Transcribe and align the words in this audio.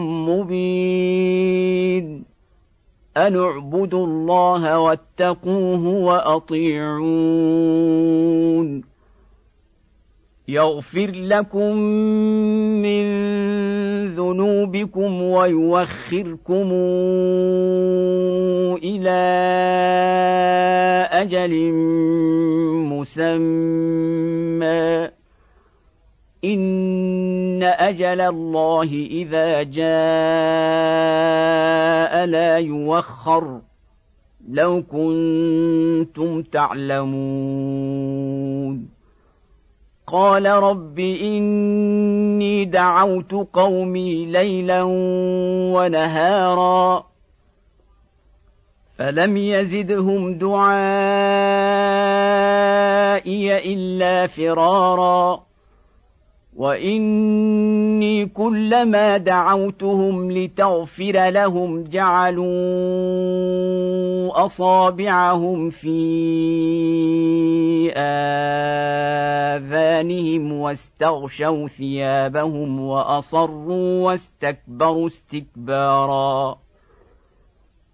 مبين. 0.00 2.24
ان 3.16 3.36
اعبدوا 3.36 4.06
الله 4.06 4.78
واتقوه 4.78 5.86
واطيعون. 5.86 7.00
يغفر 10.48 11.10
لكم 11.10 11.76
من 12.82 13.04
ذنوبكم 14.14 15.22
ويوخركم 15.22 16.70
إلى 18.84 19.20
أجل 21.12 21.72
مسمى. 22.82 24.40
ان 26.44 26.79
أجل 27.78 28.20
الله 28.20 29.06
إذا 29.10 29.62
جاء 29.62 29.80
لا 32.24 32.56
يوخر. 32.56 33.60
لو 34.48 34.82
كنتم 34.82 36.42
تعلمون. 36.42 37.50
قال 40.06 40.46
رب 40.46 40.98
إني 40.98 42.64
دعوت 42.64 43.32
قومي 43.32 44.26
ليلا 44.26 44.82
ونهارا. 45.72 47.04
فلم 48.98 49.36
يزدهم 49.36 50.34
دعائي 50.34 50.80
إلا 53.74 54.26
فرارا. 54.26 55.49
واني 56.60 58.26
كلما 58.26 59.16
دعوتهم 59.16 60.32
لتغفر 60.32 61.30
لهم 61.30 61.84
جعلوا 61.84 62.44
اصابعهم 64.44 65.70
في 65.70 66.00
اذانهم 69.56 70.52
واستغشوا 70.52 71.68
ثيابهم 71.68 72.80
واصروا 72.80 74.04
واستكبروا 74.06 75.06
استكبارا 75.06 76.58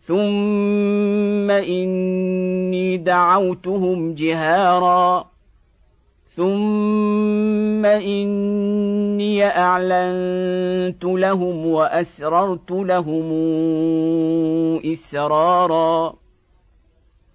ثم 0.00 1.50
اني 1.50 2.96
دعوتهم 2.96 4.14
جهارا 4.14 5.35
ثم 6.36 7.84
اني 7.84 9.44
اعلنت 9.44 11.04
لهم 11.04 11.66
واسررت 11.66 12.70
لهم 12.70 13.32
اسرارا 14.92 16.14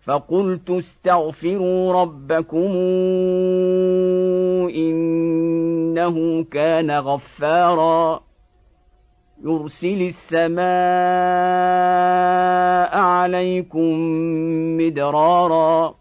فقلت 0.03 0.69
استغفروا 0.69 1.93
ربكم 2.01 2.71
انه 4.75 6.43
كان 6.43 6.91
غفارا 6.91 8.21
يرسل 9.43 10.01
السماء 10.01 10.61
عليكم 12.97 13.97
مدرارا 14.77 16.00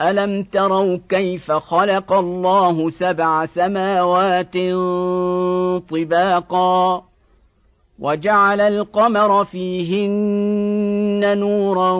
الم 0.00 0.42
تروا 0.42 0.98
كيف 1.08 1.52
خلق 1.52 2.12
الله 2.12 2.90
سبع 2.90 3.46
سماوات 3.46 4.56
طباقا 5.90 7.04
وجعل 7.98 8.60
القمر 8.60 9.44
فيهن 9.44 11.38
نورا 11.38 11.92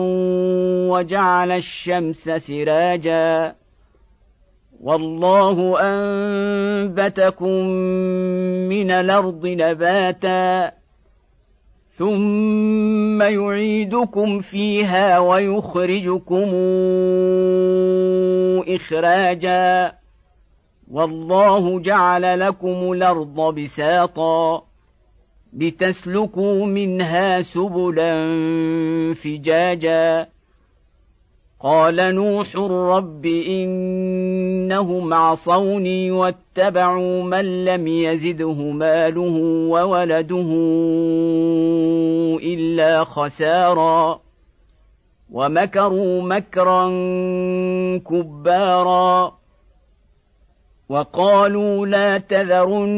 وجعل 0.91 1.51
الشمس 1.51 2.29
سراجا 2.29 3.55
والله 4.81 5.77
انبتكم 5.81 7.59
من 8.69 8.91
الأرض 8.91 9.45
نباتا 9.45 10.71
ثم 11.97 13.21
يعيدكم 13.21 14.39
فيها 14.39 15.19
ويخرجكم 15.19 16.49
اخراجا 18.67 19.91
والله 20.91 21.79
جعل 21.79 22.39
لكم 22.39 22.91
الأرض 22.91 23.55
بساطا 23.55 24.63
لتسلكوا 25.53 26.65
منها 26.65 27.41
سبلا 27.41 28.13
فجاجا 29.13 30.27
قال 31.59 32.15
نوح 32.15 32.55
رب 32.55 33.25
انهم 33.25 35.13
عصوني 35.13 36.11
واتبعوا 36.11 37.23
من 37.23 37.65
لم 37.65 37.87
يزده 37.87 38.53
ماله 38.53 39.37
وولده 39.69 40.49
إلا 42.43 43.03
خسارا 43.03 44.19
ومكروا 45.31 46.21
مكرا 46.21 46.87
كبارا 47.97 49.35
وقالوا 50.89 51.87
لا 51.87 52.17
تذرن 52.17 52.95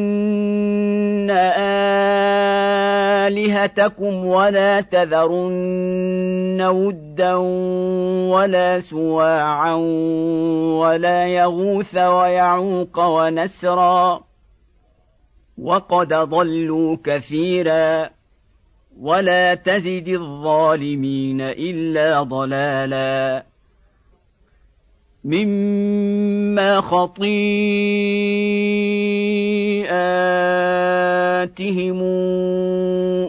آلهتكم 3.28 4.26
ولا 4.26 4.82
تذرن 4.82 6.62
ودا 6.62 7.36
ولا 8.36 8.80
سواعا 8.80 9.76
ولا 10.80 11.28
يغوث 11.28 11.96
ويعوق 11.96 13.00
ونسرا 13.00 14.22
وقد 15.58 16.14
ضلوا 16.14 16.98
كثيرا 17.04 18.10
ولا 19.02 19.56
تزد 19.56 20.08
الظالمين 20.08 21.42
الا 21.42 22.24
ضلالا 22.24 23.44
مما 25.26 26.82
خطيئاتهم 26.82 27.18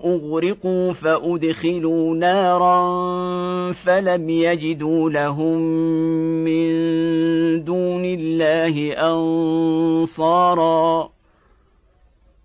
اغرقوا 0.05 0.93
فادخلوا 0.93 2.17
نارا 2.17 3.73
فلم 3.73 4.31
يجدوا 4.31 5.11
لهم 5.11 5.59
من 6.45 6.69
دون 7.65 8.05
الله 8.05 8.93
انصارا 8.93 11.09